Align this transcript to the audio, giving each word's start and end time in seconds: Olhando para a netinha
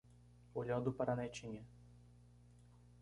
Olhando 0.55 0.91
para 0.91 1.13
a 1.13 1.15
netinha 1.15 1.63